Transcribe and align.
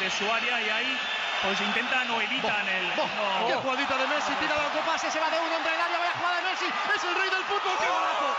de 0.00 0.10
su 0.10 0.30
área 0.30 0.60
y 0.62 0.68
ahí 0.70 0.98
pues 1.42 1.60
intentan 1.60 2.10
o 2.10 2.20
evitan 2.20 2.68
el. 2.68 2.88
No. 2.96 3.46
Qué 3.46 3.54
jugadita 3.54 3.96
de 3.96 4.06
Messi, 4.06 4.32
tira 4.40 4.54
de 4.54 4.66
otro 4.66 4.80
pase, 4.82 5.10
se 5.10 5.18
va 5.20 5.30
de 5.30 5.38
uno 5.38 5.56
entre 5.56 5.74
el 5.74 5.80
área, 5.80 5.98
vaya 5.98 6.12
jugada 6.18 6.36
de 6.36 6.42
Messi, 6.50 6.66
es 6.66 7.04
el 7.04 7.14
rey 7.14 7.30
del 7.30 7.44
fútbol, 7.44 7.72
qué 7.80 7.86
golazo. 7.86 8.34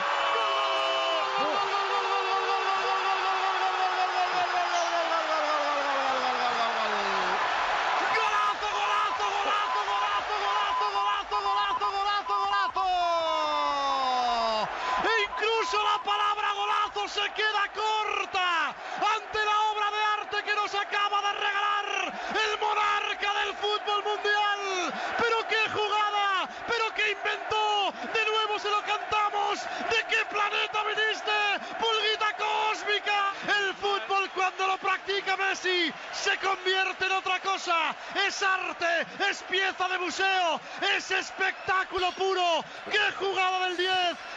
Incluso 15.21 15.83
la 15.83 16.03
palabra 16.03 16.51
golazo 16.53 17.07
se 17.07 17.31
queda 17.31 17.63
corta 17.73 18.67
ante 18.67 19.45
la 19.45 19.61
obra 19.71 19.91
de 19.91 20.03
arte 20.21 20.43
que 20.43 20.55
nos 20.55 20.73
acaba 20.75 21.21
de 21.21 21.33
regalar 21.33 22.13
el 22.29 22.59
monarca 22.59 23.33
del 23.39 23.53
fútbol 23.55 24.03
mundial. 24.03 24.93
Pero 25.17 25.47
qué 25.47 25.69
jugada, 25.71 26.49
pero 26.67 26.93
qué 26.95 27.11
inventó. 27.11 27.93
De 28.13 28.25
nuevo 28.25 28.59
se 28.59 28.69
lo 28.69 28.81
cantamos. 28.81 29.63
¿De 29.89 30.03
qué 30.09 30.25
planeta 30.25 30.83
viniste? 30.83 31.37
Pulguita 31.79 32.35
cósmica. 32.37 33.33
El 33.47 33.73
fútbol 33.75 34.29
cuando 34.31 34.67
lo 34.67 34.77
practica 35.09 35.37
Messi 35.37 35.91
se 36.13 36.37
convierte 36.37 37.05
en 37.05 37.11
otra 37.11 37.39
cosa. 37.41 37.95
Es 38.27 38.41
arte, 38.41 39.07
es 39.29 39.43
pieza 39.43 39.87
de 39.89 39.97
museo, 39.97 40.59
es 40.95 41.09
espectáculo 41.11 42.11
puro. 42.17 42.63
¡Qué 42.91 43.11
jugada 43.17 43.67
del 43.67 43.77
10! 43.77 43.89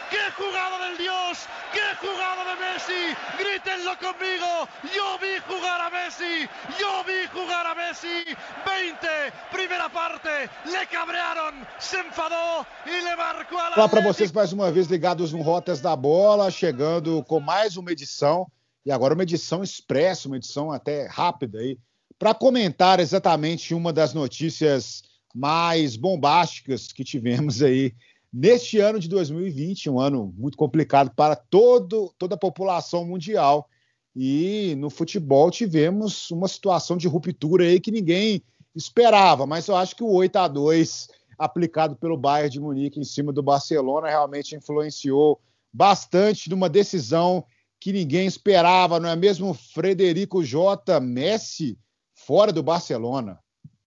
¡Qué 0.09 0.31
jugada 0.35 0.87
del 0.87 0.97
Dios! 0.97 1.39
¡Qué 1.71 1.95
jugada 2.01 2.43
de 2.49 2.55
Messi! 2.61 3.15
Grítenlo 3.37 3.97
conmigo. 3.99 4.67
Yo 4.95 5.17
vi 5.19 5.37
jugar 5.47 5.81
a 5.81 5.89
Messi. 5.89 6.49
Yo 6.79 7.03
vi 7.03 7.27
jugar 7.33 7.67
a 7.67 7.75
Messi. 7.75 8.23
20, 8.65 9.07
primera 9.51 9.89
parte. 9.89 10.49
Le 10.65 10.87
cabrearon, 10.87 11.65
se 11.77 11.99
enfadou 11.99 12.65
e 12.85 13.01
le 13.01 13.15
marcou 13.15 13.59
a 13.59 13.73
Olá 13.75 13.89
para 13.89 14.01
vocês 14.01 14.31
mais 14.31 14.51
uma 14.53 14.71
vez 14.71 14.87
ligados 14.87 15.33
no 15.33 15.41
Rotas 15.41 15.81
da 15.81 15.95
Bola, 15.95 16.49
chegando 16.49 17.23
com 17.23 17.39
mais 17.39 17.77
uma 17.77 17.91
edição 17.91 18.47
e 18.85 18.91
agora 18.91 19.13
uma 19.13 19.23
edição 19.23 19.63
expressa, 19.63 20.27
uma 20.27 20.37
edição 20.37 20.71
até 20.71 21.07
rápida 21.07 21.59
aí, 21.59 21.77
para 22.19 22.33
comentar 22.33 22.99
exatamente 22.99 23.73
uma 23.73 23.91
das 23.91 24.13
notícias 24.13 25.03
mais 25.33 25.95
bombásticas 25.95 26.91
que 26.91 27.03
tivemos 27.03 27.61
aí 27.61 27.93
neste 28.31 28.79
ano 28.79 28.99
de 28.99 29.07
2020, 29.07 29.89
um 29.89 29.99
ano 29.99 30.33
muito 30.37 30.57
complicado 30.57 31.11
para 31.15 31.35
todo, 31.35 32.13
toda 32.17 32.35
a 32.35 32.37
população 32.37 33.05
mundial. 33.05 33.69
E 34.15 34.75
no 34.77 34.89
futebol 34.89 35.49
tivemos 35.49 36.29
uma 36.31 36.47
situação 36.47 36.97
de 36.97 37.07
ruptura 37.07 37.63
aí 37.63 37.79
que 37.79 37.91
ninguém 37.91 38.43
esperava, 38.75 39.45
mas 39.45 39.67
eu 39.67 39.75
acho 39.75 39.95
que 39.95 40.03
o 40.03 40.11
8 40.11 40.35
a 40.37 40.47
2 40.47 41.07
aplicado 41.37 41.95
pelo 41.95 42.17
Bayern 42.17 42.49
de 42.49 42.59
Munique 42.59 42.99
em 42.99 43.03
cima 43.03 43.33
do 43.33 43.41
Barcelona 43.41 44.07
realmente 44.07 44.55
influenciou 44.55 45.39
bastante 45.71 46.49
numa 46.49 46.69
decisão 46.69 47.43
que 47.83 47.91
ninguém 47.91 48.25
esperava, 48.25 48.97
não 48.97 49.09
é 49.09 49.15
mesmo? 49.15 49.53
Frederico 49.53 50.41
J. 50.41 51.01
Messi 51.01 51.77
fora 52.15 52.53
do 52.53 52.63
Barcelona. 52.63 53.37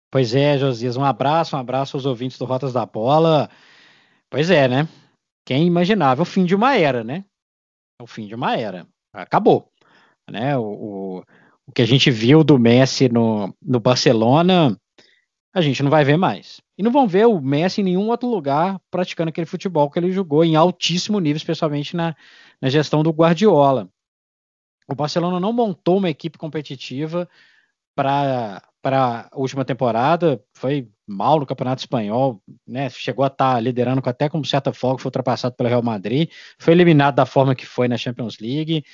Pois 0.09 0.33
é, 0.33 0.57
Josias, 0.57 0.95
um 0.95 1.03
abraço, 1.03 1.57
um 1.57 1.59
abraço 1.59 1.97
aos 1.97 2.05
ouvintes 2.05 2.37
do 2.37 2.45
Rotas 2.45 2.71
da 2.71 2.85
Bola. 2.85 3.49
Pois 4.29 4.49
é, 4.49 4.69
né? 4.69 4.87
Quem 5.45 5.67
imaginava 5.67 6.21
o 6.21 6.25
fim 6.25 6.45
de 6.45 6.55
uma 6.55 6.77
era, 6.77 7.03
né? 7.03 7.25
O 8.01 8.07
fim 8.07 8.25
de 8.25 8.33
uma 8.33 8.55
era. 8.55 8.87
Acabou. 9.11 9.69
Né? 10.31 10.57
O, 10.57 10.63
o, 10.63 11.23
o 11.67 11.71
que 11.73 11.81
a 11.81 11.85
gente 11.85 12.09
viu 12.09 12.41
do 12.41 12.57
Messi 12.57 13.09
no, 13.09 13.53
no 13.61 13.81
Barcelona, 13.81 14.79
a 15.53 15.59
gente 15.59 15.83
não 15.83 15.91
vai 15.91 16.05
ver 16.05 16.15
mais. 16.15 16.61
E 16.77 16.81
não 16.81 16.91
vão 16.91 17.05
ver 17.05 17.27
o 17.27 17.41
Messi 17.41 17.81
em 17.81 17.83
nenhum 17.83 18.07
outro 18.07 18.29
lugar 18.29 18.79
praticando 18.89 19.27
aquele 19.27 19.45
futebol 19.45 19.89
que 19.89 19.99
ele 19.99 20.09
jogou 20.09 20.45
em 20.45 20.55
altíssimo 20.55 21.19
nível, 21.19 21.35
especialmente 21.35 21.97
na, 21.97 22.15
na 22.63 22.69
gestão 22.69 23.03
do 23.03 23.11
Guardiola. 23.11 23.89
O 24.87 24.95
Barcelona 24.95 25.37
não 25.37 25.51
montou 25.51 25.97
uma 25.97 26.09
equipe 26.09 26.37
competitiva 26.37 27.27
para 27.93 28.61
a 28.85 29.29
última 29.33 29.65
temporada, 29.65 30.41
foi 30.53 30.87
mal 31.05 31.41
no 31.41 31.45
Campeonato 31.45 31.81
Espanhol, 31.81 32.41
né? 32.65 32.89
Chegou 32.89 33.25
a 33.25 33.27
estar 33.27 33.55
tá 33.55 33.59
liderando 33.59 34.01
com, 34.01 34.09
até 34.09 34.29
com 34.29 34.41
certa 34.45 34.71
folga, 34.71 35.01
foi 35.01 35.09
ultrapassado 35.09 35.53
pelo 35.55 35.67
Real 35.67 35.83
Madrid, 35.83 36.29
foi 36.57 36.71
eliminado 36.71 37.15
da 37.15 37.25
forma 37.25 37.53
que 37.53 37.65
foi 37.65 37.89
na 37.89 37.97
Champions 37.97 38.39
League. 38.39 38.85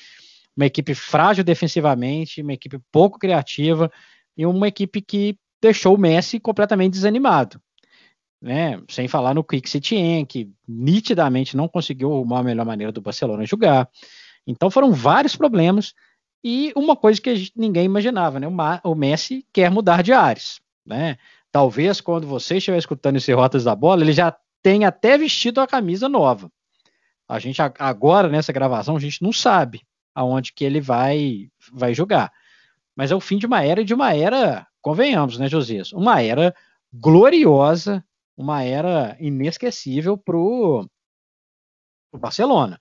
Uma 0.57 0.66
equipe 0.66 0.96
frágil 0.96 1.44
defensivamente, 1.44 2.41
uma 2.41 2.53
equipe 2.53 2.80
pouco 2.91 3.19
criativa 3.19 3.91
e 4.36 4.47
uma 4.47 4.68
equipe 4.68 5.00
que 5.00 5.38
deixou 5.62 5.94
o 5.94 6.00
Messi 6.00 6.40
completamente 6.40 6.94
desanimado. 6.94 7.62
Né? 8.41 8.81
Sem 8.89 9.07
falar 9.07 9.33
no 9.33 9.44
Quick 9.44 9.69
Setien, 9.69 10.25
que 10.25 10.50
nitidamente 10.67 11.57
não 11.57 11.67
conseguiu 11.67 12.13
arrumar 12.13 12.39
a 12.39 12.44
melhor 12.44 12.66
maneira 12.66 12.91
do 12.91 13.01
Barcelona 13.01 13.45
jogar. 13.45 13.89
Então 14.47 14.72
foram 14.72 14.91
vários 14.91 15.35
problemas 15.35 15.94
e 16.44 16.72
uma 16.75 16.95
coisa 16.95 17.22
que 17.22 17.35
gente, 17.35 17.51
ninguém 17.55 17.85
imaginava, 17.85 18.39
né? 18.39 18.47
O, 18.47 18.91
o, 18.91 18.95
Messi 18.95 19.45
quer 19.51 19.69
mudar 19.69 20.01
de 20.01 20.13
ares, 20.13 20.61
né? 20.85 21.17
Talvez 21.51 22.00
quando 22.00 22.25
você 22.27 22.57
estiver 22.57 22.77
escutando 22.77 23.17
esse 23.17 23.33
Rotas 23.33 23.63
da 23.63 23.75
Bola, 23.75 24.03
ele 24.03 24.13
já 24.13 24.35
tenha 24.61 24.88
até 24.88 25.17
vestido 25.17 25.59
a 25.59 25.67
camisa 25.67 26.07
nova. 26.07 26.51
A 27.27 27.39
gente 27.39 27.61
agora 27.77 28.29
nessa 28.29 28.53
gravação 28.53 28.95
a 28.95 29.00
gente 29.00 29.21
não 29.21 29.33
sabe 29.33 29.81
aonde 30.16 30.53
que 30.53 30.63
ele 30.63 30.79
vai 30.79 31.50
vai 31.71 31.94
jogar. 31.94 32.31
Mas 32.95 33.11
é 33.11 33.16
o 33.16 33.19
fim 33.19 33.38
de 33.38 33.45
uma 33.45 33.63
era 33.63 33.81
e 33.81 33.85
de 33.85 33.94
uma 33.94 34.13
era, 34.16 34.67
convenhamos, 34.81 35.38
né, 35.38 35.47
Josias? 35.47 35.91
Uma 35.94 36.21
era 36.21 36.56
gloriosa, 36.94 38.03
uma 38.39 38.63
era 38.63 39.17
inesquecível 39.19 40.17
pro, 40.17 40.88
pro 42.11 42.19
Barcelona 42.19 42.79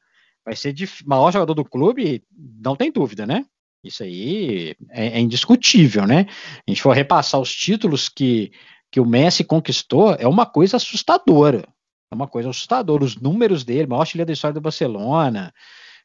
vai 0.49 0.57
ser 0.57 0.73
de 0.73 0.89
maior 1.05 1.31
jogador 1.31 1.53
do 1.53 1.65
clube, 1.65 2.25
não 2.35 2.75
tem 2.75 2.91
dúvida, 2.91 3.27
né? 3.27 3.45
Isso 3.85 4.03
aí 4.03 4.75
é, 4.91 5.09
é, 5.09 5.21
indiscutível, 5.21 6.07
né? 6.07 6.27
A 6.67 6.71
gente 6.71 6.81
for 6.81 6.97
repassar 6.97 7.39
os 7.39 7.55
títulos 7.55 8.09
que, 8.09 8.51
que 8.91 8.99
o 8.99 9.05
Messi 9.05 9.45
conquistou, 9.45 10.15
é 10.15 10.27
uma 10.27 10.47
coisa 10.47 10.79
assustadora. 10.79 11.69
É 12.11 12.15
uma 12.15 12.27
coisa 12.27 12.49
assustadora. 12.49 13.05
Os 13.05 13.17
números 13.17 13.63
dele, 13.63 13.87
maior 13.87 14.01
artilheiro 14.01 14.27
da 14.27 14.33
história 14.33 14.55
do 14.55 14.61
Barcelona. 14.63 15.53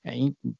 É, 0.05 0.13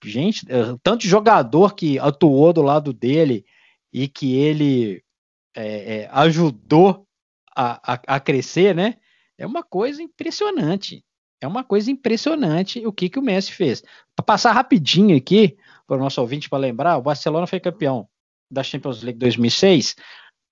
gente, 0.05 0.45
é, 0.49 0.77
tanto 0.81 1.05
jogador 1.05 1.75
que 1.75 1.99
atuou 1.99 2.53
do 2.53 2.61
lado 2.61 2.93
dele 2.93 3.45
e 3.91 4.07
que 4.07 4.33
ele 4.33 5.03
é, 5.53 6.03
é 6.03 6.09
ajudou 6.13 7.05
a, 7.56 8.00
a, 8.08 8.19
crescer, 8.19 8.75
né? 8.75 8.96
É 9.38 9.46
uma 9.46 9.64
coisa 9.64 10.02
impressionante. 10.02 11.03
É 11.41 11.47
uma 11.47 11.64
coisa 11.64 11.91
impressionante 11.91 12.86
o 12.86 12.94
que, 12.94 13.09
que 13.09 13.19
o 13.19 13.22
Messi 13.22 13.52
fez. 13.52 13.84
Para 14.16 14.25
passar 14.25 14.53
rapidinho 14.53 15.18
aqui, 15.18 15.58
para 15.86 15.97
o 15.97 16.00
nosso 16.00 16.22
ouvinte 16.22 16.50
para 16.50 16.59
lembrar, 16.59 16.97
o 16.97 17.02
Barcelona 17.02 17.47
foi 17.47 17.59
campeão 17.59 18.08
da 18.50 18.64
Champions 18.64 19.02
League 19.03 19.19
2006 19.19 19.96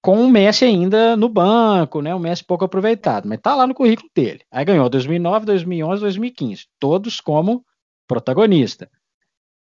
com 0.02 0.20
o 0.26 0.30
Messi 0.30 0.66
ainda 0.66 1.16
no 1.16 1.30
banco, 1.30 2.02
né? 2.02 2.14
O 2.14 2.20
Messi 2.20 2.44
pouco 2.44 2.66
aproveitado, 2.66 3.28
mas 3.28 3.40
tá 3.40 3.56
lá 3.56 3.68
no 3.68 3.76
currículo 3.76 4.10
dele. 4.16 4.42
Aí 4.52 4.66
ganhou 4.66 4.90
2009, 4.90 5.46
2011, 5.46 6.02
2015, 6.02 6.66
todos 6.80 7.22
como 7.22 7.64
protagonista. 8.08 8.90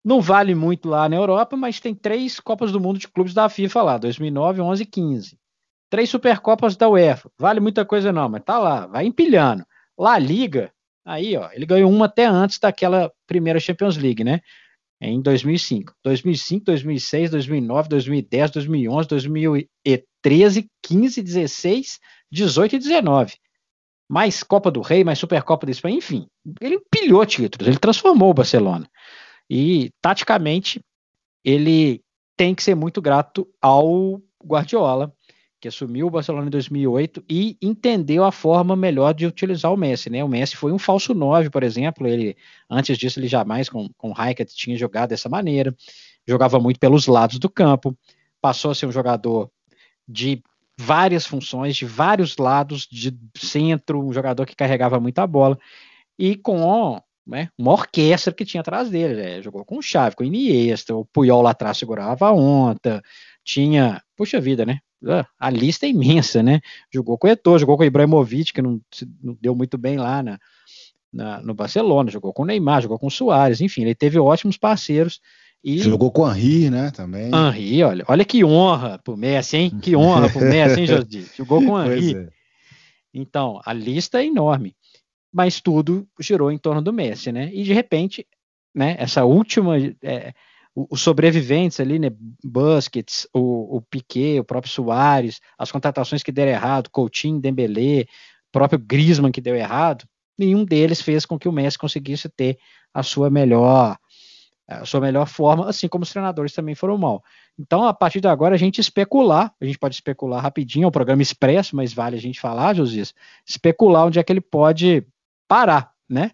Não 0.04 0.20
vale 0.20 0.54
muito 0.54 0.88
lá 0.88 1.08
na 1.08 1.16
Europa, 1.16 1.56
mas 1.56 1.80
tem 1.80 1.94
três 1.94 2.38
Copas 2.40 2.72
do 2.72 2.80
Mundo 2.80 2.98
de 2.98 3.08
clubes 3.08 3.32
da 3.32 3.48
FIFA 3.48 3.82
lá, 3.82 3.98
2009, 3.98 4.60
11 4.60 4.82
e 4.82 4.86
15. 4.86 5.38
Três 5.94 6.10
Supercopas 6.10 6.76
da 6.76 6.88
UEFA. 6.88 7.30
Vale 7.38 7.60
muita 7.60 7.84
coisa 7.84 8.12
não, 8.12 8.28
mas 8.28 8.42
tá 8.42 8.58
lá, 8.58 8.86
vai 8.86 9.06
empilhando. 9.06 9.64
La 9.96 10.18
Liga, 10.18 10.72
Aí, 11.04 11.36
ó, 11.36 11.50
ele 11.52 11.66
ganhou 11.66 11.90
uma 11.90 12.06
até 12.06 12.24
antes 12.24 12.58
daquela 12.58 13.12
primeira 13.26 13.60
Champions 13.60 13.96
League, 13.96 14.24
né? 14.24 14.40
Em 15.00 15.20
2005. 15.20 15.94
2005, 16.02 16.64
2006, 16.64 17.30
2009, 17.30 17.88
2010, 17.90 18.50
2011, 18.52 19.08
2013, 19.08 20.70
15, 20.82 21.22
16, 21.22 22.00
18 22.32 22.76
e 22.76 22.78
19. 22.78 23.34
Mais 24.08 24.42
Copa 24.42 24.70
do 24.70 24.80
Rei, 24.80 25.04
mais 25.04 25.18
Supercopa 25.18 25.66
da 25.66 25.72
Espanha, 25.72 25.98
enfim. 25.98 26.26
Ele 26.60 26.76
empilhou 26.76 27.24
títulos, 27.26 27.68
ele 27.68 27.78
transformou 27.78 28.30
o 28.30 28.34
Barcelona. 28.34 28.88
E, 29.50 29.90
taticamente, 30.00 30.80
ele 31.44 32.02
tem 32.34 32.54
que 32.54 32.62
ser 32.62 32.74
muito 32.74 33.02
grato 33.02 33.46
ao 33.60 34.22
Guardiola, 34.42 35.12
que 35.64 35.68
assumiu 35.68 36.08
o 36.08 36.10
Barcelona 36.10 36.46
em 36.46 36.50
2008 36.50 37.24
e 37.26 37.56
entendeu 37.62 38.22
a 38.22 38.30
forma 38.30 38.76
melhor 38.76 39.14
de 39.14 39.24
utilizar 39.24 39.72
o 39.72 39.78
Messi, 39.78 40.10
né? 40.10 40.22
O 40.22 40.28
Messi 40.28 40.56
foi 40.56 40.72
um 40.72 40.78
falso 40.78 41.14
9, 41.14 41.48
por 41.48 41.62
exemplo, 41.62 42.06
ele 42.06 42.36
antes 42.68 42.98
disso 42.98 43.18
ele 43.18 43.28
jamais 43.28 43.70
com 43.70 43.88
com 43.96 44.12
Raikkonen 44.12 44.52
tinha 44.54 44.76
jogado 44.76 45.08
dessa 45.08 45.26
maneira, 45.26 45.74
jogava 46.28 46.60
muito 46.60 46.78
pelos 46.78 47.06
lados 47.06 47.38
do 47.38 47.48
campo, 47.48 47.96
passou 48.42 48.72
a 48.72 48.74
ser 48.74 48.84
um 48.84 48.92
jogador 48.92 49.50
de 50.06 50.42
várias 50.78 51.24
funções, 51.24 51.74
de 51.74 51.86
vários 51.86 52.36
lados, 52.36 52.86
de 52.86 53.16
centro, 53.34 54.06
um 54.06 54.12
jogador 54.12 54.44
que 54.44 54.54
carregava 54.54 55.00
muita 55.00 55.26
bola 55.26 55.58
e 56.18 56.36
com 56.36 57.00
né, 57.26 57.48
uma 57.56 57.72
orquestra 57.72 58.34
que 58.34 58.44
tinha 58.44 58.60
atrás 58.60 58.90
dele. 58.90 59.14
Né? 59.14 59.40
Jogou 59.40 59.64
com 59.64 59.78
o 59.78 59.82
Xavi, 59.82 60.14
com 60.14 60.24
o 60.24 60.26
Iniesta, 60.26 60.94
o 60.94 61.06
Puyol 61.06 61.40
lá 61.40 61.52
atrás 61.52 61.78
segurava 61.78 62.26
a 62.26 62.32
onda, 62.34 63.02
tinha, 63.42 64.02
puxa 64.14 64.38
vida, 64.38 64.66
né? 64.66 64.80
Ah, 65.06 65.26
a 65.38 65.50
lista 65.50 65.86
é 65.86 65.90
imensa, 65.90 66.42
né? 66.42 66.60
Jogou 66.92 67.18
com 67.18 67.26
o 67.26 67.30
Eto'o, 67.30 67.58
jogou 67.58 67.76
com 67.76 67.82
o 67.82 67.86
Ibrahimovic, 67.86 68.52
que 68.52 68.62
não, 68.62 68.80
não 69.22 69.36
deu 69.40 69.54
muito 69.54 69.76
bem 69.76 69.96
lá 69.96 70.22
na, 70.22 70.38
na, 71.12 71.40
no 71.40 71.54
Barcelona, 71.54 72.10
jogou 72.10 72.32
com 72.32 72.42
o 72.42 72.46
Neymar, 72.46 72.82
jogou 72.82 72.98
com 72.98 73.06
o 73.06 73.10
Soares, 73.10 73.60
enfim, 73.60 73.82
ele 73.82 73.94
teve 73.94 74.18
ótimos 74.18 74.56
parceiros. 74.56 75.20
E... 75.62 75.78
Jogou 75.78 76.10
com 76.10 76.22
o 76.22 76.30
Henri, 76.30 76.68
né, 76.68 76.90
também. 76.90 77.30
Henri, 77.32 77.82
olha, 77.82 78.04
olha 78.06 78.24
que 78.24 78.44
honra 78.44 78.98
pro 79.02 79.16
Messi, 79.16 79.56
hein? 79.56 79.78
Que 79.80 79.96
honra 79.96 80.28
pro 80.28 80.42
Messi, 80.42 80.80
hein, 80.80 80.86
Jordi? 80.86 81.26
Jogou 81.36 81.64
com 81.64 81.72
o 81.72 81.82
Henri. 81.82 82.16
É. 82.16 82.28
Então, 83.14 83.60
a 83.64 83.72
lista 83.72 84.20
é 84.20 84.26
enorme. 84.26 84.76
Mas 85.32 85.60
tudo 85.60 86.06
girou 86.20 86.52
em 86.52 86.58
torno 86.58 86.82
do 86.82 86.92
Messi, 86.92 87.32
né? 87.32 87.50
E 87.52 87.62
de 87.62 87.72
repente, 87.72 88.26
né, 88.74 88.94
essa 88.98 89.24
última... 89.24 89.78
É, 90.02 90.34
os 90.74 91.00
sobreviventes 91.00 91.78
ali, 91.78 91.98
né, 91.98 92.10
Busquets, 92.42 93.28
o, 93.32 93.76
o 93.76 93.82
Piquet, 93.82 94.40
o 94.40 94.44
próprio 94.44 94.72
Soares, 94.72 95.40
as 95.56 95.70
contratações 95.70 96.22
que 96.22 96.32
deram 96.32 96.50
errado, 96.50 96.90
Coutinho, 96.90 97.40
Dembélé, 97.40 98.06
próprio 98.50 98.78
Griezmann 98.78 99.32
que 99.32 99.40
deu 99.40 99.54
errado, 99.54 100.04
nenhum 100.38 100.64
deles 100.64 101.00
fez 101.00 101.26
com 101.26 101.38
que 101.38 101.48
o 101.48 101.52
Messi 101.52 101.78
conseguisse 101.78 102.28
ter 102.28 102.58
a 102.92 103.02
sua 103.02 103.30
melhor 103.30 103.96
a 104.66 104.86
sua 104.86 104.98
melhor 104.98 105.26
forma, 105.26 105.68
assim 105.68 105.86
como 105.86 106.04
os 106.04 106.10
treinadores 106.10 106.54
também 106.54 106.74
foram 106.74 106.96
mal. 106.96 107.22
Então, 107.58 107.84
a 107.84 107.92
partir 107.92 108.22
de 108.22 108.28
agora, 108.28 108.54
a 108.54 108.58
gente 108.58 108.80
especular, 108.80 109.52
a 109.60 109.64
gente 109.64 109.78
pode 109.78 109.94
especular 109.94 110.42
rapidinho, 110.42 110.84
é 110.84 110.88
um 110.88 110.90
programa 110.90 111.20
expresso, 111.20 111.76
mas 111.76 111.92
vale 111.92 112.16
a 112.16 112.20
gente 112.20 112.40
falar, 112.40 112.74
Josias, 112.74 113.14
especular 113.46 114.06
onde 114.06 114.18
é 114.18 114.22
que 114.22 114.32
ele 114.32 114.40
pode 114.40 115.06
parar, 115.46 115.92
né? 116.08 116.30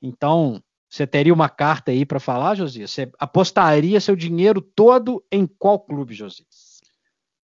Então, 0.00 0.62
você 0.96 1.06
teria 1.06 1.34
uma 1.34 1.48
carta 1.48 1.90
aí 1.90 2.06
para 2.06 2.18
falar, 2.18 2.54
Josias? 2.54 2.90
Você 2.90 3.10
apostaria 3.18 4.00
seu 4.00 4.16
dinheiro 4.16 4.60
todo 4.60 5.22
em 5.30 5.46
qual 5.46 5.78
clube, 5.78 6.14
Josias? 6.14 6.80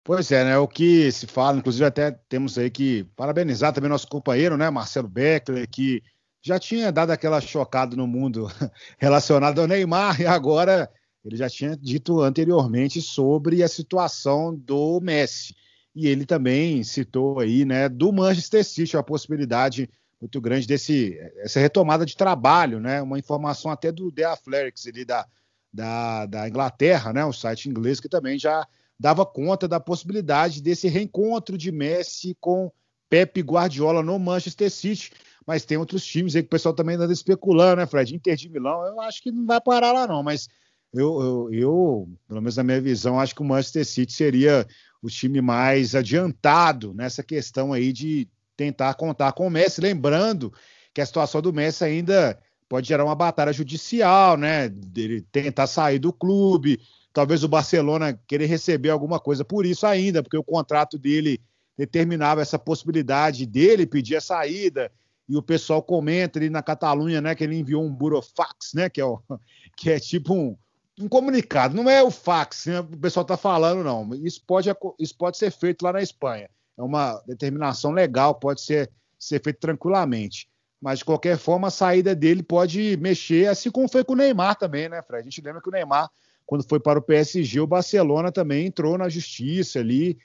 Pois 0.04 0.32
é, 0.32 0.44
né? 0.44 0.58
O 0.58 0.68
que 0.68 1.12
se 1.12 1.28
fala, 1.28 1.58
inclusive 1.58 1.86
até 1.86 2.12
temos 2.30 2.58
aí 2.58 2.70
que 2.70 3.04
parabenizar 3.16 3.74
também 3.74 3.90
nosso 3.90 4.08
companheiro, 4.08 4.58
né, 4.58 4.70
Marcelo 4.70 5.08
Beckler, 5.08 5.68
que 5.70 6.02
já 6.42 6.58
tinha 6.58 6.92
dado 6.92 7.12
aquela 7.12 7.42
chocada 7.42 7.96
no 7.96 8.08
mundo 8.08 8.48
relacionado 8.98 9.60
ao 9.60 9.68
Neymar 9.68 10.22
e 10.22 10.26
agora 10.26 10.90
ele 11.24 11.36
já 11.36 11.50
tinha 11.50 11.76
dito 11.76 12.22
anteriormente 12.22 13.02
sobre 13.02 13.62
a 13.62 13.68
situação 13.68 14.56
do 14.56 15.00
Messi. 15.02 15.54
E 15.94 16.08
ele 16.08 16.26
também 16.26 16.84
citou 16.84 17.40
aí, 17.40 17.66
né, 17.66 17.90
do 17.90 18.12
Manchester 18.14 18.64
City 18.64 18.96
a 18.96 19.04
possibilidade 19.04 19.90
muito 20.20 20.42
grande 20.42 20.68
desse 20.68 21.18
essa 21.38 21.60
retomada 21.60 22.06
de 22.06 22.16
trabalho, 22.16 22.80
né? 22.80 23.02
Uma 23.02 23.18
informação 23.18 23.72
até 23.72 23.92
do 23.92 24.12
The 24.12 24.26
Athletics 24.26 24.86
ali 24.88 25.06
da, 25.06 25.26
da, 25.72 26.26
da 26.26 26.48
Inglaterra, 26.48 27.14
né? 27.14 27.24
O 27.24 27.34
site 27.34 27.70
inglês 27.70 28.00
que 28.00 28.10
também 28.10 28.38
já 28.38 28.68
dava 29.00 29.26
conta 29.26 29.68
da 29.68 29.80
possibilidade 29.80 30.62
desse 30.62 30.88
reencontro 30.88 31.58
de 31.58 31.72
Messi 31.72 32.36
com 32.40 32.72
Pepe 33.10 33.42
Guardiola 33.42 34.04
no 34.04 34.20
Manchester 34.20 34.70
City. 34.70 35.12
Mas 35.48 35.66
tem 35.66 35.78
outros 35.78 36.06
times 36.06 36.36
aí 36.36 36.44
que 36.44 36.48
o 36.48 36.52
pessoal 36.52 36.76
também 36.76 36.96
anda 36.96 37.12
especulando, 37.12 37.78
né, 37.78 37.88
Fred? 37.88 38.14
Inter 38.14 38.36
de 38.36 38.50
Milão, 38.50 38.86
eu 38.86 39.02
acho 39.02 39.24
que 39.24 39.32
não 39.32 39.46
vai 39.46 39.60
parar 39.60 39.92
lá, 39.92 40.06
não. 40.06 40.22
Mas 40.22 40.48
eu, 40.94 41.22
eu, 41.22 41.54
eu, 41.54 42.10
pelo 42.28 42.42
menos 42.42 42.58
na 42.58 42.64
minha 42.64 42.82
visão, 42.82 43.20
acho 43.20 43.34
que 43.34 43.42
o 43.42 43.46
Manchester 43.46 43.86
City 43.86 44.14
seria 44.14 44.68
o 45.02 45.08
time 45.08 45.42
mais 45.42 45.96
adiantado 45.96 46.94
nessa 46.94 47.24
questão 47.24 47.72
aí 47.74 47.94
de 47.94 48.28
tentar 48.60 48.94
contar 48.96 49.32
com 49.32 49.48
o 49.48 49.50
Messi, 49.50 49.80
lembrando 49.80 50.52
que 50.94 51.00
a 51.00 51.06
situação 51.06 51.42
do 51.42 51.54
Messi 51.54 51.86
ainda 51.86 52.38
pode 52.68 52.90
gerar 52.90 53.06
uma 53.06 53.16
batalha 53.16 53.54
judicial, 53.54 54.36
né? 54.36 54.68
Dele 54.68 55.22
tentar 55.32 55.66
sair 55.66 55.98
do 55.98 56.12
clube, 56.12 56.78
talvez 57.14 57.42
o 57.42 57.48
Barcelona 57.48 58.20
querer 58.28 58.48
receber 58.48 58.90
alguma 58.90 59.18
coisa 59.18 59.46
por 59.46 59.66
isso 59.66 59.88
ainda, 59.88 60.22
porque 60.22 60.38
o 60.38 60.44
contrato 60.44 61.00
dele 61.00 61.40
determinava 61.78 62.42
essa 62.42 62.60
possibilidade 62.60 63.46
dele 63.46 63.86
pedir 63.86 64.18
a 64.18 64.22
saída. 64.22 64.92
E 65.30 65.38
o 65.38 65.42
pessoal 65.42 65.82
comenta 65.82 66.38
ali 66.38 66.50
na 66.50 66.62
Catalunha, 66.62 67.22
né, 67.22 67.36
que 67.36 67.46
ele 67.46 67.56
enviou 67.56 67.82
um 67.82 67.94
burofax, 67.94 68.74
né, 68.74 68.90
que 68.90 69.00
é, 69.00 69.06
o, 69.06 69.22
que 69.78 69.90
é 69.90 70.02
tipo 70.02 70.34
um, 70.34 70.58
um 71.00 71.08
comunicado. 71.08 71.74
Não 71.74 71.90
é 71.90 72.04
o 72.04 72.12
fax, 72.12 72.66
né, 72.66 72.82
o 72.82 72.98
pessoal 72.98 73.22
está 73.22 73.38
falando, 73.38 73.86
não. 73.86 74.14
Isso 74.16 74.44
pode, 74.46 74.70
isso 75.00 75.16
pode 75.18 75.38
ser 75.38 75.50
feito 75.50 75.84
lá 75.84 75.94
na 75.94 76.02
Espanha 76.02 76.50
é 76.80 76.84
uma 76.84 77.22
determinação 77.28 77.92
legal, 77.92 78.34
pode 78.36 78.62
ser, 78.62 78.90
ser 79.18 79.44
feito 79.44 79.60
tranquilamente. 79.60 80.50
Mas, 80.82 81.00
de 81.00 81.06
qualquer 81.06 81.38
forma, 81.38 81.68
a 81.68 81.72
saída 81.72 82.16
dele 82.16 82.42
pode 82.42 82.96
mexer, 83.02 83.50
assim 83.50 83.70
como 83.70 83.90
foi 83.90 84.02
com 84.02 84.14
o 84.14 84.16
Neymar 84.16 84.56
também, 84.56 84.88
né, 84.88 85.02
Fred? 85.02 85.20
A 85.20 85.30
gente 85.30 85.42
lembra 85.42 85.62
que 85.62 85.68
o 85.68 85.72
Neymar, 85.74 86.10
quando 86.46 86.64
foi 86.64 86.80
para 86.80 86.98
o 86.98 87.02
PSG, 87.02 87.60
o 87.60 87.68
Barcelona 87.68 88.32
também 88.32 88.68
entrou 88.68 88.98
na 88.98 89.10
justiça 89.10 89.80
ali. 89.80 90.18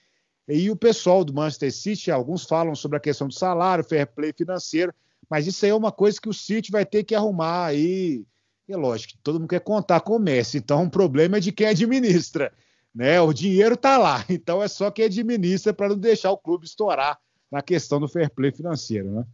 E 0.46 0.70
o 0.70 0.76
pessoal 0.76 1.24
do 1.24 1.34
Manchester 1.34 1.72
City, 1.72 2.12
alguns 2.12 2.44
falam 2.44 2.76
sobre 2.76 2.98
a 2.98 3.00
questão 3.00 3.26
do 3.26 3.34
salário, 3.34 3.82
fair 3.82 4.06
play 4.06 4.32
financeiro, 4.32 4.94
mas 5.28 5.48
isso 5.48 5.64
aí 5.64 5.72
é 5.72 5.74
uma 5.74 5.90
coisa 5.90 6.20
que 6.20 6.28
o 6.28 6.34
City 6.34 6.70
vai 6.70 6.86
ter 6.86 7.02
que 7.02 7.16
arrumar 7.16 7.66
aí. 7.66 8.24
E 8.68 8.72
é 8.72 8.76
lógico, 8.76 9.14
todo 9.24 9.40
mundo 9.40 9.48
quer 9.48 9.60
contar 9.60 10.00
com 10.00 10.14
o 10.14 10.20
Messi, 10.20 10.58
então 10.58 10.84
o 10.84 10.90
problema 10.90 11.38
é 11.38 11.40
de 11.40 11.50
quem 11.50 11.66
administra 11.66 12.52
né? 12.94 13.20
O 13.20 13.32
dinheiro 13.32 13.74
está 13.74 13.98
lá, 13.98 14.24
então 14.30 14.62
é 14.62 14.68
só 14.68 14.90
quem 14.90 15.06
administra 15.06 15.72
para 15.72 15.88
não 15.88 15.98
deixar 15.98 16.30
o 16.30 16.38
clube 16.38 16.64
estourar 16.64 17.18
na 17.50 17.62
questão 17.62 18.00
do 18.00 18.08
fair 18.08 18.30
play 18.30 18.52
financeiro, 18.52 19.10
né? 19.10 19.24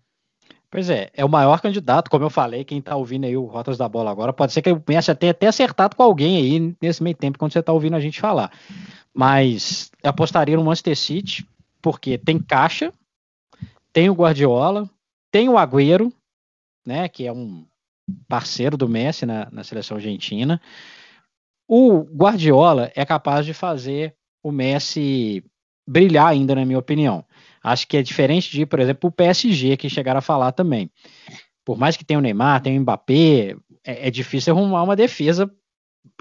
Pois 0.71 0.89
é, 0.89 1.11
é 1.15 1.25
o 1.25 1.29
maior 1.29 1.61
candidato, 1.61 2.09
como 2.09 2.25
eu 2.25 2.31
falei, 2.31 2.65
quem 2.65 2.79
está 2.79 2.95
ouvindo 2.95 3.25
aí 3.25 3.37
o 3.37 3.45
Rotas 3.45 3.77
da 3.77 3.89
Bola 3.89 4.11
agora, 4.11 4.33
pode 4.33 4.53
ser 4.53 4.63
que 4.63 4.71
o 4.71 4.83
Messi 4.89 5.13
tenha 5.17 5.33
até 5.33 5.49
acertado 5.49 5.97
com 5.97 6.03
alguém 6.03 6.37
aí 6.37 6.77
nesse 6.81 7.03
meio 7.03 7.17
tempo, 7.17 7.39
quando 7.39 7.53
você 7.53 7.59
está 7.59 7.73
ouvindo 7.73 7.97
a 7.97 8.01
gente 8.01 8.21
falar. 8.21 8.53
Mas 9.13 9.91
apostaria 10.03 10.57
no 10.57 10.63
Manchester 10.63 10.97
City, 10.97 11.45
porque 11.83 12.17
tem 12.17 12.39
caixa, 12.39 12.95
tem 13.93 14.09
o 14.09 14.15
Guardiola, 14.15 14.89
tem 15.33 15.49
o 15.49 15.59
Agüero, 15.59 16.13
né, 16.87 17.09
que 17.09 17.27
é 17.27 17.33
um 17.33 17.67
parceiro 18.29 18.77
do 18.77 18.89
Messi 18.89 19.27
na, 19.27 19.49
na 19.51 19.65
seleção 19.65 19.97
argentina, 19.97 20.61
o 21.73 22.03
Guardiola 22.03 22.91
é 22.97 23.07
capaz 23.07 23.47
de 23.47 23.55
fazer 23.55 24.17
o 24.43 24.51
Messi 24.51 25.45
brilhar 25.87 26.27
ainda, 26.27 26.53
na 26.53 26.65
minha 26.65 26.81
opinião. 26.81 27.25
Acho 27.63 27.87
que 27.87 27.97
é 27.97 28.03
diferente 28.03 28.51
de, 28.51 28.67
por 28.67 28.81
exemplo, 28.81 29.09
o 29.09 29.13
PSG, 29.13 29.77
que 29.77 29.89
chegaram 29.89 30.19
a 30.19 30.23
falar 30.23 30.51
também. 30.51 30.91
Por 31.65 31.79
mais 31.79 31.97
que 31.97 32.05
tenha 32.05 32.19
o 32.19 32.23
Neymar, 32.23 32.61
tenha 32.61 32.77
o 32.77 32.83
Mbappé, 32.83 33.55
é, 33.85 34.09
é 34.09 34.11
difícil 34.11 34.53
arrumar 34.53 34.83
uma 34.83 34.97
defesa 34.97 35.49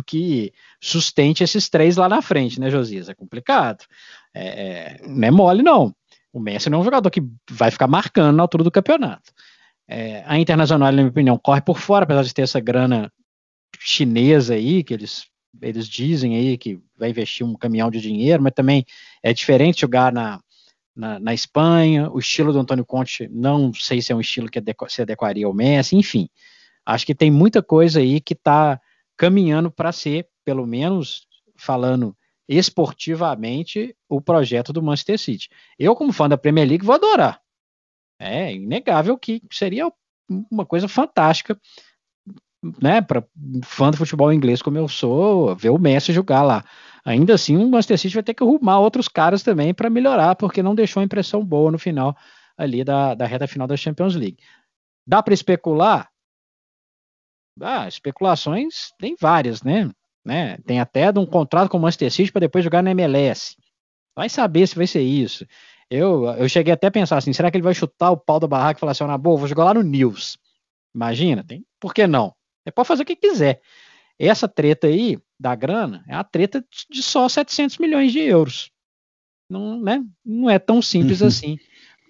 que 0.06 0.54
sustente 0.80 1.44
esses 1.44 1.68
três 1.68 1.98
lá 1.98 2.08
na 2.08 2.22
frente, 2.22 2.60
né, 2.60 2.70
Josias? 2.70 3.10
É 3.10 3.16
complicado. 3.16 3.86
É, 4.32 5.00
é, 5.02 5.08
não 5.08 5.28
é 5.28 5.32
mole, 5.32 5.64
não. 5.64 5.96
O 6.32 6.40
Messi 6.40 6.70
não 6.70 6.78
é 6.78 6.82
um 6.82 6.86
jogador 6.86 7.10
que 7.10 7.24
vai 7.50 7.72
ficar 7.72 7.88
marcando 7.88 8.36
na 8.36 8.44
altura 8.44 8.64
do 8.64 8.70
campeonato. 8.70 9.32
É, 9.88 10.24
a 10.28 10.38
Internacional, 10.38 10.92
na 10.92 10.98
minha 10.98 11.08
opinião, 11.08 11.40
corre 11.40 11.62
por 11.62 11.80
fora, 11.80 12.04
apesar 12.04 12.22
de 12.22 12.36
ter 12.36 12.44
essa 12.44 12.60
grana 12.60 13.12
chinesa 13.80 14.54
aí, 14.54 14.84
que 14.84 14.94
eles 14.94 15.28
eles 15.62 15.88
dizem 15.88 16.36
aí 16.36 16.58
que 16.58 16.80
vai 16.98 17.10
investir 17.10 17.46
um 17.46 17.56
caminhão 17.56 17.90
de 17.90 18.00
dinheiro, 18.02 18.42
mas 18.42 18.54
também 18.54 18.86
é 19.24 19.34
diferente 19.34 19.82
jogar 19.82 20.12
na, 20.12 20.40
na, 20.96 21.20
na 21.20 21.34
Espanha. 21.34 22.10
O 22.12 22.20
estilo 22.20 22.54
do 22.54 22.60
Antônio 22.60 22.86
Conte, 22.86 23.28
não 23.32 23.74
sei 23.74 24.02
se 24.02 24.12
é 24.12 24.16
um 24.16 24.22
estilo 24.22 24.50
que 24.50 24.62
se 24.88 25.02
adequaria 25.02 25.46
ao 25.46 25.54
Messi, 25.54 25.96
enfim. 25.96 26.30
Acho 26.86 27.06
que 27.06 27.16
tem 27.16 27.32
muita 27.32 27.62
coisa 27.62 28.00
aí 28.00 28.20
que 28.20 28.34
está 28.34 28.80
caminhando 29.18 29.70
para 29.70 29.92
ser, 29.92 30.28
pelo 30.44 30.66
menos 30.66 31.28
falando 31.56 32.16
esportivamente, 32.48 33.96
o 34.08 34.20
projeto 34.20 34.74
do 34.74 34.82
Manchester 34.82 35.20
City. 35.20 35.50
Eu, 35.78 35.96
como 35.96 36.12
fã 36.12 36.28
da 36.28 36.38
Premier 36.38 36.68
League, 36.68 36.86
vou 36.86 36.96
adorar. 36.96 37.40
É 38.18 38.54
inegável 38.54 39.18
que 39.18 39.42
seria 39.52 39.92
uma 40.52 40.66
coisa 40.66 40.88
fantástica 40.88 41.60
né, 42.82 43.02
para 43.02 43.24
fã 43.64 43.90
do 43.92 43.98
futebol 43.98 44.32
inglês 44.34 44.62
como 44.62 44.78
eu 44.78 44.88
sou, 44.88 45.56
ver 45.56 45.70
o 45.70 45.78
Messi 45.78 46.12
jogar 46.12 46.44
lá. 46.44 46.64
Ainda 47.06 47.34
assim, 47.34 47.56
o 47.56 47.70
Manchester 47.70 47.98
City 47.98 48.14
vai 48.14 48.24
ter 48.24 48.34
que 48.34 48.44
arrumar 48.44 48.80
outros 48.80 49.08
caras 49.08 49.42
também 49.42 49.74
para 49.74 49.90
melhorar, 49.90 50.36
porque 50.36 50.62
não 50.62 50.76
deixou 50.76 51.02
impressão 51.02 51.44
boa 51.44 51.72
no 51.72 51.80
final 51.80 52.16
ali 52.58 52.84
da, 52.84 53.16
da 53.16 53.26
reta 53.26 53.48
final 53.48 53.68
da 53.68 53.78
Champions 53.78 54.16
League. 54.16 54.38
Dá 55.08 55.24
para 55.24 55.34
especular? 55.34 56.10
Ah, 57.62 57.88
especulações 57.88 58.92
tem 59.00 59.16
várias, 59.20 59.64
né? 59.64 59.90
né? 60.26 60.58
Tem 60.66 60.80
até 60.80 61.12
de 61.12 61.20
um 61.20 61.26
contrato 61.26 61.70
com 61.70 61.78
o 61.78 61.82
Manchester 61.82 62.12
City 62.12 62.32
para 62.32 62.42
depois 62.42 62.64
jogar 62.64 62.84
na 62.84 62.92
MLS. 62.92 63.56
Vai 64.16 64.30
saber 64.30 64.68
se 64.68 64.76
vai 64.76 64.86
ser 64.86 65.02
isso. 65.02 65.46
Eu, 65.90 66.26
eu 66.26 66.48
cheguei 66.48 66.74
até 66.74 66.88
a 66.88 66.92
pensar 66.92 67.18
assim, 67.18 67.34
será 67.34 67.50
que 67.50 67.58
ele 67.58 67.64
vai 67.64 67.74
chutar 67.74 68.12
o 68.12 68.18
pau 68.18 68.40
da 68.40 68.48
barraca 68.48 68.78
e 68.78 68.80
falar 68.80 68.92
assim, 68.92 69.04
ah, 69.06 69.18
boa, 69.18 69.38
vou 69.38 69.48
jogar 69.48 69.64
lá 69.64 69.74
no 69.74 69.82
News. 69.82 70.38
Imagina, 70.94 71.44
tem, 71.44 71.66
por 71.80 71.94
que 71.94 72.06
não? 72.06 72.34
Você 72.70 72.74
pode 72.74 72.88
fazer 72.88 73.04
o 73.04 73.06
que 73.06 73.16
quiser. 73.16 73.62
Essa 74.18 74.48
treta 74.48 74.88
aí 74.88 75.18
da 75.40 75.56
grana 75.56 76.04
é 76.08 76.14
a 76.14 76.24
treta 76.24 76.64
de 76.90 77.02
só 77.02 77.28
700 77.28 77.78
milhões 77.78 78.12
de 78.12 78.20
euros. 78.20 78.70
Não, 79.50 79.82
né? 79.82 80.04
não 80.24 80.50
é 80.50 80.60
tão 80.60 80.82
simples 80.82 81.22
assim 81.24 81.58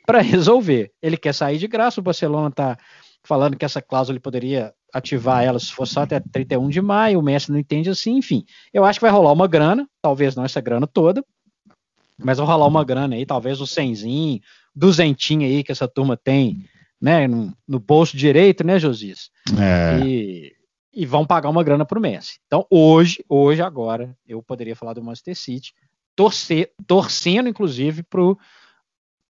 para 0.05 0.21
resolver. 0.21 0.91
Ele 1.01 1.15
quer 1.15 1.33
sair 1.33 1.57
de 1.57 1.67
graça, 1.67 1.99
o 1.99 2.03
Barcelona 2.03 2.49
está 2.49 2.77
falando 3.23 3.55
que 3.55 3.63
essa 3.63 3.81
cláusula 3.81 4.15
ele 4.15 4.19
poderia 4.19 4.73
ativar 4.91 5.43
ela 5.43 5.59
se 5.59 5.71
for 5.71 5.85
só 5.85 6.01
até 6.01 6.19
31 6.19 6.67
de 6.67 6.81
maio, 6.81 7.19
o 7.19 7.21
Messi 7.21 7.51
não 7.51 7.59
entende 7.59 7.89
assim, 7.89 8.17
enfim. 8.17 8.43
Eu 8.73 8.83
acho 8.83 8.99
que 8.99 9.05
vai 9.05 9.11
rolar 9.11 9.31
uma 9.31 9.47
grana, 9.47 9.87
talvez 10.01 10.35
não 10.35 10.43
essa 10.43 10.59
grana 10.59 10.87
toda, 10.87 11.23
mas 12.17 12.39
vai 12.39 12.47
rolar 12.47 12.65
uma 12.65 12.83
grana 12.83 13.15
aí, 13.15 13.25
talvez 13.25 13.61
o 13.61 13.67
cenzinho, 13.67 14.41
duzentinho 14.75 15.45
aí 15.45 15.63
que 15.63 15.71
essa 15.71 15.87
turma 15.87 16.17
tem, 16.17 16.65
né, 17.01 17.27
no, 17.27 17.55
no 17.67 17.79
bolso 17.79 18.15
direito, 18.17 18.65
né, 18.65 18.79
Josias? 18.79 19.29
É. 19.57 19.99
E, 20.05 20.55
e 20.93 21.05
vão 21.05 21.25
pagar 21.25 21.49
uma 21.49 21.63
grana 21.63 21.85
pro 21.85 22.01
Messi. 22.01 22.39
Então, 22.45 22.65
hoje, 22.69 23.23
hoje 23.27 23.61
agora, 23.61 24.15
eu 24.27 24.41
poderia 24.43 24.75
falar 24.75 24.93
do 24.93 25.03
Manchester 25.03 25.35
City, 25.35 25.73
torcer, 26.15 26.71
torcendo 26.85 27.47
inclusive 27.47 28.03
pro 28.03 28.37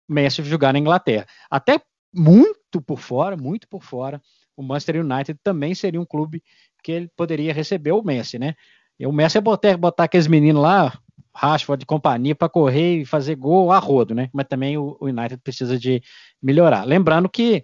Messi 0.08 0.44
jogar 0.44 0.74
na 0.74 0.80
Inglaterra. 0.80 1.28
Até 1.50 1.80
muito 2.14 2.82
por 2.82 3.00
fora, 3.00 3.38
muito 3.38 3.68
por 3.68 3.84
fora, 3.84 4.22
o 4.58 4.64
Manchester 4.64 5.06
United 5.06 5.40
também 5.44 5.76
seria 5.76 6.02
um 6.02 6.06
clube 6.06 6.44
que 6.84 6.92
ele 6.92 7.08
poderia 7.16 7.54
receber 7.54 7.92
o 7.92 8.04
Messi, 8.04 8.40
né? 8.40 8.56
E 9.00 9.06
o 9.08 9.12
Messi 9.12 9.38
é 9.38 9.42
botar, 9.42 9.78
botar 9.78 10.04
aqueles 10.06 10.28
meninos 10.28 10.62
lá, 10.62 11.00
Rashford 11.40 11.80
de 11.80 11.86
companhia, 11.86 12.36
para 12.36 12.50
correr 12.50 13.02
e 13.02 13.06
fazer 13.06 13.36
gol 13.36 13.72
a 13.72 13.80
rodo, 13.80 14.14
né? 14.14 14.30
Mas 14.34 14.46
também 14.48 14.78
o, 14.78 14.98
o 15.00 15.06
United 15.06 15.38
precisa 15.42 15.80
de 15.80 16.04
melhorar. 16.44 16.84
Lembrando 16.84 17.30
que 17.30 17.64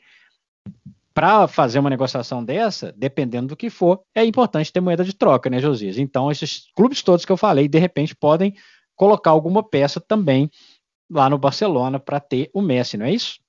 para 1.14 1.46
fazer 1.46 1.80
uma 1.80 1.90
negociação 1.90 2.44
dessa, 2.44 2.94
dependendo 2.98 3.48
do 3.48 3.56
que 3.56 3.70
for, 3.70 4.02
é 4.14 4.24
importante 4.24 4.72
ter 4.72 4.80
moeda 4.80 5.04
de 5.04 5.14
troca, 5.14 5.50
né, 5.50 5.60
Josias? 5.60 5.98
Então, 5.98 6.32
esses 6.32 6.72
clubes 6.74 7.02
todos 7.02 7.26
que 7.26 7.32
eu 7.32 7.38
falei, 7.38 7.68
de 7.68 7.78
repente, 7.78 8.16
podem 8.16 8.54
colocar 8.96 9.32
alguma 9.32 9.62
peça 9.62 10.00
também 10.00 10.50
lá 11.12 11.30
no 11.30 11.38
Barcelona 11.38 12.00
para 12.00 12.20
ter 12.22 12.50
o 12.54 12.62
Messi, 12.62 12.96
não 12.98 13.06
é 13.06 13.12
isso? 13.12 13.40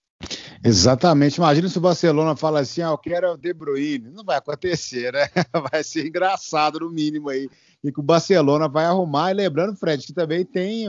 Exatamente. 0.65 1.37
Imagina 1.37 1.69
se 1.69 1.79
o 1.79 1.81
Barcelona 1.81 2.35
fala 2.35 2.61
assim: 2.61 2.83
ah, 2.83 2.89
eu 2.89 2.99
quero 2.99 3.33
o 3.33 3.37
De 3.37 3.53
Bruyne. 3.53 4.11
Não 4.11 4.25
vai 4.25 4.37
acontecer, 4.37 5.13
né? 5.13 5.29
Vai 5.71 5.85
ser 5.85 6.07
engraçado, 6.07 6.81
no 6.81 6.91
mínimo, 6.91 7.29
aí. 7.29 7.49
E 7.85 7.93
que 7.93 8.01
o 8.01 8.03
Barcelona 8.03 8.69
vai 8.69 8.85
arrumar. 8.85 9.31
E 9.31 9.35
lembrando, 9.35 9.77
Fred, 9.77 10.05
que 10.05 10.13
também 10.13 10.45
tem 10.45 10.89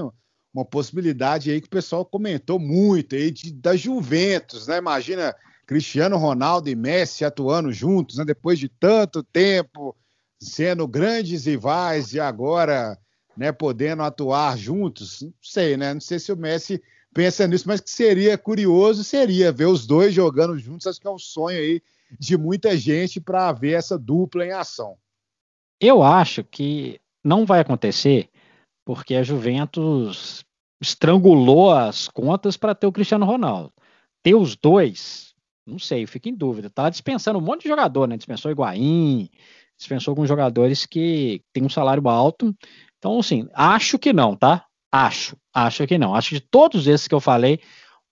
uma 0.54 0.66
possibilidade 0.66 1.52
aí 1.52 1.62
que 1.62 1.68
o 1.68 1.70
pessoal 1.70 2.04
comentou 2.04 2.58
muito 2.58 3.16
aí 3.16 3.30
de, 3.30 3.54
da 3.54 3.76
Juventus, 3.76 4.68
né? 4.68 4.78
Imagina 4.78 5.36
Cristiano 5.68 6.18
Ronaldo 6.18 6.70
e 6.70 6.76
Messi 6.76 7.24
atuando 7.24 7.72
juntos, 7.72 8.18
né? 8.18 8.26
Depois 8.26 8.58
de 8.58 8.70
tanto 8.70 9.22
tempo, 9.22 9.96
sendo 10.42 10.88
grandes 10.88 11.46
rivais 11.46 12.14
e 12.14 12.20
agora, 12.20 12.98
né, 13.38 13.52
podendo 13.52 14.04
atuar 14.04 14.58
juntos. 14.58 15.22
Não 15.22 15.34
sei, 15.42 15.78
né? 15.78 15.94
Não 15.94 16.02
sei 16.02 16.20
se 16.20 16.32
o 16.32 16.38
Messi 16.38 16.82
pensa 17.14 17.48
nisso, 17.48 17.68
mas 17.68 17.80
que 17.80 17.90
seria 17.90 18.38
curioso, 18.38 19.04
seria 19.04 19.52
ver 19.52 19.66
os 19.66 19.86
dois 19.86 20.14
jogando 20.14 20.58
juntos. 20.58 20.88
Acho 20.88 21.00
que 21.00 21.08
é 21.08 21.12
um 21.12 21.20
sonho 21.20 21.58
aí 21.58 21.82
de 22.20 22.38
muita 22.38 22.76
gente 22.76 23.20
para 23.20 23.52
ver 23.52 23.74
essa 23.74 23.98
dupla 23.98 24.46
em 24.46 24.52
ação. 24.52 24.98
Eu 25.80 26.02
acho 26.02 26.44
que 26.44 27.00
não 27.24 27.46
vai 27.46 27.60
acontecer 27.60 28.30
porque 28.86 29.16
a 29.16 29.24
Juventus 29.24 30.46
estrangulou 30.82 31.72
as 31.72 32.08
contas 32.08 32.56
para 32.56 32.74
ter 32.74 32.88
o 32.88 32.92
Cristiano 32.92 33.26
Ronaldo. 33.26 33.74
Ter 34.24 34.34
os 34.34 34.56
dois, 34.56 35.34
não 35.66 35.78
sei, 35.78 36.04
eu 36.04 36.08
fico 36.08 36.30
em 36.30 36.34
dúvida. 36.34 36.70
Tá 36.70 36.90
dispensando 36.90 37.38
um 37.38 37.42
monte 37.42 37.64
de 37.64 37.70
jogador, 37.70 38.08
né? 38.08 38.16
Dispensou 38.16 38.50
Higuaín, 38.50 39.30
dispensou 39.78 40.14
alguns 40.14 40.28
jogadores 40.28 40.86
que 40.86 41.42
têm 41.52 41.66
um 41.66 41.70
salário 41.70 42.08
alto. 42.08 42.56
Então, 42.98 43.20
assim, 43.20 43.48
acho 43.54 44.00
que 44.00 44.12
não, 44.12 44.36
tá? 44.36 44.66
Acho, 44.92 45.38
acho 45.54 45.86
que 45.86 45.98
não. 45.98 46.16
Acho 46.16 46.30
que 46.30 46.36
de 46.36 46.42
todos 46.42 46.88
esses 46.88 47.08
que 47.08 47.14
eu 47.14 47.20
falei, 47.20 47.60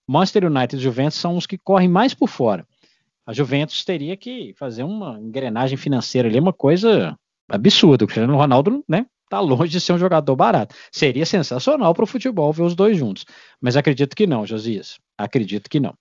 Manchester 0.08 0.44
United 0.44 0.76
e 0.76 0.82
Juventus 0.82 1.18
são 1.18 1.36
os 1.36 1.46
que 1.46 1.58
correm 1.58 1.88
mais 1.88 2.14
por 2.14 2.28
fora. 2.28 2.66
A 3.26 3.32
Juventus 3.32 3.84
teria 3.84 4.16
que 4.16 4.54
fazer 4.56 4.84
uma 4.84 5.18
engrenagem 5.20 5.76
financeira 5.76 6.28
ali, 6.28 6.38
uma 6.38 6.52
coisa 6.52 7.18
absurda. 7.48 8.04
O 8.04 8.06
Cristiano 8.06 8.36
Ronaldo, 8.36 8.84
né, 8.88 9.06
tá 9.28 9.40
longe 9.40 9.72
de 9.72 9.80
ser 9.80 9.92
um 9.94 9.98
jogador 9.98 10.36
barato. 10.36 10.74
Seria 10.92 11.26
sensacional 11.26 11.92
para 11.92 12.04
o 12.04 12.06
futebol 12.06 12.52
ver 12.52 12.62
os 12.62 12.76
dois 12.76 12.96
juntos. 12.96 13.24
Mas 13.60 13.76
acredito 13.76 14.14
que 14.14 14.26
não, 14.26 14.46
Josias. 14.46 14.98
Acredito 15.18 15.68
que 15.68 15.80
não. 15.80 15.94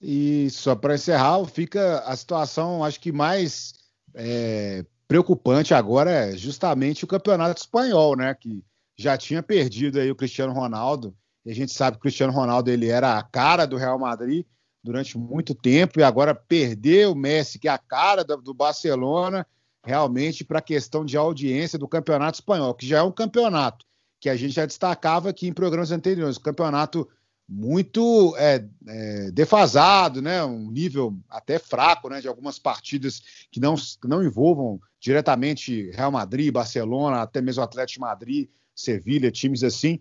E 0.00 0.50
só 0.50 0.74
para 0.74 0.96
encerrar, 0.96 1.42
fica 1.46 2.00
a 2.00 2.16
situação, 2.16 2.84
acho 2.84 3.00
que 3.00 3.12
mais 3.12 3.72
é, 4.14 4.84
preocupante 5.12 5.74
agora 5.74 6.10
é 6.10 6.34
justamente 6.38 7.04
o 7.04 7.06
campeonato 7.06 7.60
espanhol, 7.60 8.16
né? 8.16 8.34
Que 8.34 8.64
já 8.96 9.14
tinha 9.18 9.42
perdido 9.42 10.00
aí 10.00 10.10
o 10.10 10.16
Cristiano 10.16 10.54
Ronaldo, 10.54 11.14
e 11.44 11.50
a 11.50 11.54
gente 11.54 11.70
sabe 11.70 11.96
que 11.96 11.98
o 11.98 12.00
Cristiano 12.00 12.32
Ronaldo 12.32 12.70
ele 12.70 12.88
era 12.88 13.18
a 13.18 13.22
cara 13.22 13.66
do 13.66 13.76
Real 13.76 13.98
Madrid 13.98 14.46
durante 14.82 15.18
muito 15.18 15.54
tempo, 15.54 16.00
e 16.00 16.02
agora 16.02 16.34
perdeu 16.34 17.12
o 17.12 17.14
Messi, 17.14 17.58
que 17.58 17.68
é 17.68 17.70
a 17.70 17.76
cara 17.76 18.24
do 18.24 18.54
Barcelona, 18.54 19.46
realmente 19.84 20.44
para 20.44 20.60
a 20.60 20.62
questão 20.62 21.04
de 21.04 21.14
audiência 21.14 21.78
do 21.78 21.86
Campeonato 21.86 22.36
Espanhol, 22.36 22.72
que 22.72 22.86
já 22.86 23.00
é 23.00 23.02
um 23.02 23.12
campeonato 23.12 23.84
que 24.18 24.30
a 24.30 24.36
gente 24.36 24.54
já 24.54 24.64
destacava 24.64 25.28
aqui 25.28 25.46
em 25.46 25.52
programas 25.52 25.92
anteriores, 25.92 26.38
um 26.38 26.42
campeonato 26.42 27.06
muito 27.48 28.34
é, 28.38 28.64
é, 28.86 29.30
defasado, 29.30 30.22
né? 30.22 30.42
um 30.44 30.70
nível 30.70 31.16
até 31.28 31.58
fraco 31.58 32.08
né? 32.08 32.20
de 32.20 32.28
algumas 32.28 32.58
partidas 32.58 33.22
que 33.50 33.60
não, 33.60 33.74
que 33.74 34.08
não 34.08 34.22
envolvam 34.22 34.80
diretamente 35.00 35.90
Real 35.90 36.10
Madrid, 36.10 36.52
Barcelona, 36.52 37.22
até 37.22 37.40
mesmo 37.40 37.62
Atlético 37.62 37.94
de 37.94 38.00
Madrid, 38.00 38.48
Sevilha, 38.74 39.30
times 39.30 39.62
assim. 39.62 40.00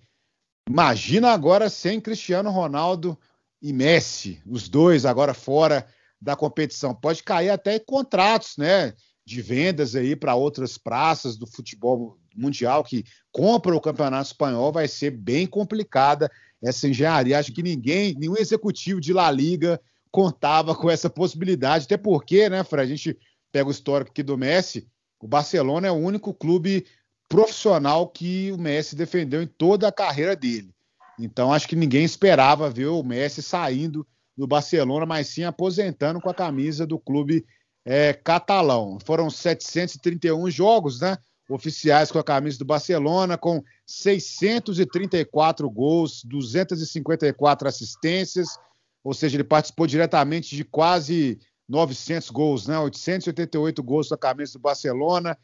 Imagina 0.70 1.32
agora 1.32 1.70
sem 1.70 2.00
Cristiano 2.00 2.52
Ronaldo 2.52 3.18
e 3.62 3.74
Messi, 3.74 4.42
os 4.46 4.70
dois 4.70 5.06
agora 5.06 5.34
fora 5.34 5.86
da 6.22 6.36
competição. 6.36 6.94
Pode 6.94 7.24
cair 7.24 7.50
até 7.50 7.80
contratos, 7.80 8.56
né? 8.58 8.94
De 9.26 9.42
vendas 9.42 9.96
aí 9.96 10.16
para 10.16 10.36
outras 10.36 10.78
praças 10.78 11.36
do 11.36 11.46
futebol 11.46 12.18
mundial 12.36 12.84
que 12.84 13.04
compram 13.32 13.76
o 13.76 13.82
campeonato 13.82 14.28
espanhol. 14.28 14.72
Vai 14.72 14.88
ser 14.88 15.12
bem 15.12 15.46
complicada 15.48 16.32
essa 16.62 16.88
engenharia. 16.88 17.40
Acho 17.40 17.52
que 17.52 17.64
ninguém, 17.64 18.16
nenhum 18.18 18.38
executivo 18.38 19.02
de 19.02 19.14
La 19.14 19.32
Liga 19.32 19.80
contava 20.12 20.76
com 20.76 20.90
essa 20.90 21.10
possibilidade. 21.10 21.86
Até 21.86 21.98
porque, 21.98 22.50
né, 22.50 22.64
Fred? 22.64 22.92
A 22.92 22.96
gente 22.96 23.18
pega 23.52 23.68
o 23.68 23.72
histórico 23.72 24.12
aqui 24.12 24.22
do 24.22 24.38
Messi. 24.38 24.88
O 25.20 25.28
Barcelona 25.28 25.88
é 25.88 25.92
o 25.92 25.96
único 25.96 26.34
clube 26.34 26.86
profissional 27.30 28.08
que 28.08 28.52
o 28.52 28.58
Messi 28.58 28.96
defendeu 28.96 29.42
em 29.42 29.48
toda 29.48 29.88
a 29.88 29.92
carreira 29.92 30.36
dele. 30.36 30.74
Então 31.20 31.54
acho 31.54 31.68
que 31.68 31.76
ninguém 31.76 32.04
esperava 32.04 32.70
ver 32.70 32.88
o 32.88 33.04
Messi 33.04 33.42
saindo 33.42 34.06
do 34.36 34.48
Barcelona, 34.48 35.06
mas 35.06 35.28
sim 35.28 35.44
aposentando 35.44 36.20
com 36.20 36.30
a 36.30 36.34
camisa 36.34 36.86
do 36.86 37.00
clube 37.00 37.46
é, 37.86 38.14
catalão. 38.14 38.98
Foram 39.06 39.30
731 39.30 40.50
jogos, 40.50 41.00
né? 41.00 41.18
Oficiais 41.54 42.12
com 42.12 42.20
a 42.20 42.24
camisa 42.24 42.58
do 42.58 42.66
Barcelona, 42.66 43.38
com 43.38 43.62
634 43.86 45.70
gols, 45.70 46.24
254 46.24 47.68
assistências, 47.68 48.58
ou 49.04 49.14
seja, 49.14 49.36
ele 49.36 49.44
participou 49.44 49.86
diretamente 49.86 50.56
de 50.56 50.64
quase 50.64 51.40
900 51.68 52.30
gols, 52.30 52.68
né? 52.68 52.80
888 52.80 53.84
gols 53.84 54.08
com 54.08 54.16
a 54.16 54.18
camisa 54.18 54.54
do 54.54 54.60
Barcelona, 54.60 55.38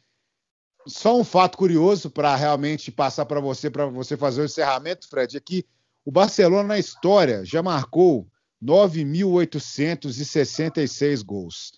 só 0.86 1.18
um 1.18 1.24
fato 1.24 1.58
curioso 1.58 2.08
para 2.10 2.34
realmente 2.34 2.90
passar 2.90 3.26
para 3.26 3.40
você, 3.40 3.70
para 3.70 3.84
você 3.86 4.16
fazer 4.16 4.40
o 4.40 4.46
encerramento, 4.46 5.06
Fred, 5.08 5.36
é 5.36 5.40
que 5.40 5.66
o 6.04 6.10
Barcelona 6.10 6.68
na 6.68 6.78
história 6.78 7.44
já 7.44 7.62
marcou 7.62 8.26
9.866 8.64 11.22
gols. 11.22 11.72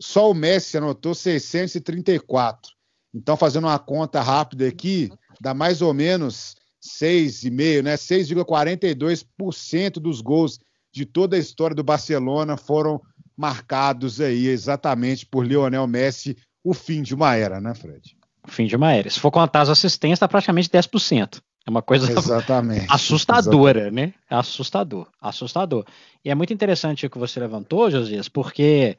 Só 0.00 0.28
o 0.30 0.34
Messi 0.34 0.76
anotou 0.76 1.14
634. 1.14 2.75
Então, 3.16 3.36
fazendo 3.36 3.64
uma 3.64 3.78
conta 3.78 4.20
rápida 4.20 4.68
aqui, 4.68 5.10
dá 5.40 5.54
mais 5.54 5.80
ou 5.80 5.94
menos 5.94 6.54
6,5, 6.82 7.82
né? 7.82 7.96
6,42% 7.96 9.92
dos 9.92 10.20
gols 10.20 10.60
de 10.92 11.06
toda 11.06 11.34
a 11.34 11.38
história 11.38 11.74
do 11.74 11.82
Barcelona 11.82 12.58
foram 12.58 13.00
marcados 13.34 14.20
aí 14.20 14.46
exatamente 14.46 15.24
por 15.24 15.46
Lionel 15.46 15.86
Messi, 15.86 16.36
o 16.62 16.74
fim 16.74 17.02
de 17.02 17.14
uma 17.14 17.34
era, 17.34 17.60
né, 17.60 17.74
Fred? 17.74 18.16
fim 18.46 18.66
de 18.66 18.76
uma 18.76 18.92
era. 18.92 19.10
Se 19.10 19.18
for 19.18 19.30
contar 19.30 19.62
as 19.62 19.68
assistências, 19.68 20.16
está 20.16 20.28
praticamente 20.28 20.68
10%. 20.68 21.40
É 21.66 21.70
uma 21.70 21.82
coisa 21.82 22.10
Exatamente. 22.10 22.86
assustadora, 22.90 23.80
Exatamente. 23.80 24.14
né? 24.14 24.14
Assustador, 24.30 25.08
assustador. 25.20 25.84
E 26.24 26.30
é 26.30 26.34
muito 26.34 26.52
interessante 26.52 27.06
o 27.06 27.10
que 27.10 27.18
você 27.18 27.40
levantou, 27.40 27.90
Josias, 27.90 28.28
porque 28.28 28.96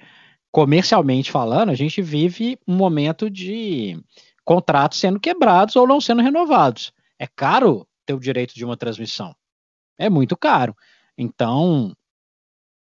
comercialmente 0.51 1.31
falando, 1.31 1.69
a 1.69 1.75
gente 1.75 2.01
vive 2.01 2.57
um 2.67 2.75
momento 2.75 3.29
de 3.29 4.01
contratos 4.43 4.99
sendo 4.99 5.19
quebrados 5.19 5.75
ou 5.75 5.87
não 5.87 5.99
sendo 5.99 6.21
renovados. 6.21 6.91
É 7.19 7.27
caro 7.27 7.87
ter 8.05 8.13
o 8.13 8.19
direito 8.19 8.53
de 8.53 8.63
uma 8.63 8.77
transmissão. 8.77 9.35
É 9.97 10.09
muito 10.09 10.37
caro. 10.37 10.75
Então, 11.17 11.93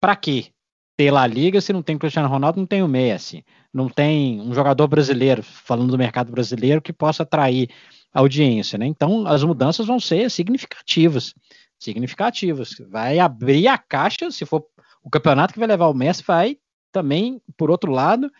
para 0.00 0.16
quê? 0.16 0.54
ter 0.96 1.10
La 1.10 1.26
Liga 1.26 1.60
se 1.60 1.72
não 1.72 1.82
tem 1.82 1.98
Cristiano 1.98 2.28
Ronaldo, 2.28 2.58
não 2.58 2.66
tem 2.66 2.82
o 2.82 2.88
Messi, 2.88 3.44
não 3.72 3.88
tem 3.88 4.40
um 4.40 4.54
jogador 4.54 4.86
brasileiro, 4.86 5.42
falando 5.42 5.90
do 5.90 5.98
mercado 5.98 6.30
brasileiro, 6.30 6.80
que 6.80 6.92
possa 6.92 7.24
atrair 7.24 7.68
audiência, 8.12 8.78
né? 8.78 8.86
Então 8.86 9.26
as 9.26 9.42
mudanças 9.42 9.86
vão 9.86 9.98
ser 9.98 10.30
significativas, 10.30 11.34
significativas. 11.78 12.76
Vai 12.88 13.18
abrir 13.18 13.66
a 13.66 13.76
caixa, 13.76 14.30
se 14.30 14.46
for 14.46 14.64
o 15.02 15.10
campeonato 15.10 15.52
que 15.52 15.58
vai 15.58 15.68
levar 15.68 15.88
o 15.88 15.94
Messi, 15.94 16.22
vai 16.24 16.56
também, 16.94 17.42
por 17.56 17.72
outro 17.72 17.90
lado, 17.90 18.30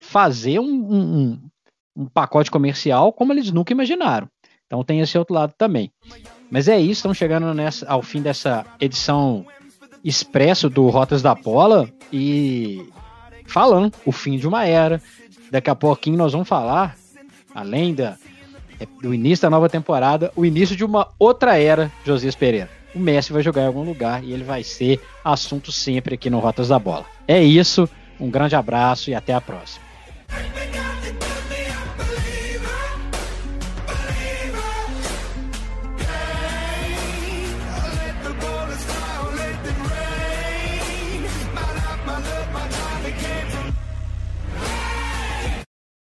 fazer 0.00 0.60
um, 0.60 0.64
um, 0.64 1.40
um 1.96 2.06
pacote 2.06 2.52
comercial 2.52 3.12
como 3.12 3.32
eles 3.32 3.50
nunca 3.50 3.72
imaginaram. 3.72 4.28
Então 4.64 4.84
tem 4.84 5.00
esse 5.00 5.18
outro 5.18 5.34
lado 5.34 5.52
também. 5.58 5.90
Mas 6.48 6.68
é 6.68 6.78
isso, 6.78 6.92
estamos 6.92 7.18
chegando 7.18 7.52
nessa, 7.52 7.84
ao 7.88 8.02
fim 8.02 8.22
dessa 8.22 8.64
edição 8.80 9.44
expresso 10.04 10.70
do 10.70 10.88
Rotas 10.88 11.20
da 11.20 11.34
Pola 11.34 11.90
e 12.12 12.88
falando 13.46 13.92
o 14.04 14.12
fim 14.12 14.38
de 14.38 14.46
uma 14.46 14.64
era. 14.64 15.02
Daqui 15.50 15.68
a 15.68 15.74
pouquinho 15.74 16.16
nós 16.16 16.32
vamos 16.32 16.48
falar, 16.48 16.96
além 17.52 17.92
da, 17.92 18.16
do 19.02 19.12
início 19.12 19.42
da 19.42 19.50
nova 19.50 19.68
temporada, 19.68 20.30
o 20.36 20.46
início 20.46 20.76
de 20.76 20.84
uma 20.84 21.08
outra 21.18 21.58
era, 21.58 21.90
Josias 22.04 22.36
Pereira. 22.36 22.70
O 22.94 23.00
Messi 23.00 23.32
vai 23.32 23.42
jogar 23.42 23.62
em 23.62 23.66
algum 23.66 23.82
lugar 23.82 24.22
e 24.22 24.32
ele 24.32 24.44
vai 24.44 24.62
ser 24.62 25.00
assunto 25.24 25.72
sempre 25.72 26.14
aqui 26.14 26.30
no 26.30 26.38
Rotas 26.38 26.68
da 26.68 26.78
Bola. 26.78 27.15
É 27.28 27.42
isso, 27.42 27.88
um 28.20 28.30
grande 28.30 28.54
abraço 28.54 29.10
e 29.10 29.14
até 29.14 29.34
a 29.34 29.40
próxima. 29.40 29.84